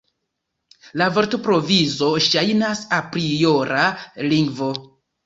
[1.01, 3.85] La vortprovizo ŝajnas apriora
[4.33, 4.71] lingvo.